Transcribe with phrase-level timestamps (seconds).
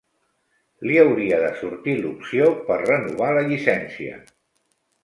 [0.91, 4.21] Li hauria de sortir l'opció per renovar la llicència.